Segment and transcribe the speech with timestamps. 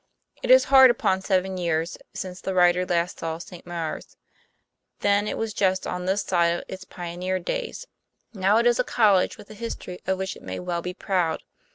[0.41, 3.67] It is hard upon seven years since the writer last saw" St.
[3.67, 4.17] Maure's."
[5.01, 7.85] Then it was just on this side of its pioneer days.
[8.33, 11.43] Now it is a college with a history of which it may well be proud.